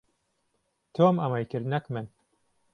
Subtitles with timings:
[0.93, 2.05] تۆم ئەمەی کرد، نەک من.